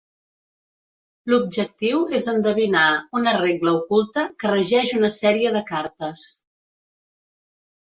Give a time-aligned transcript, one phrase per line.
[1.33, 2.87] L'objectiu és endevinar
[3.21, 6.27] una regla oculta que regeix una sèrie de cartes.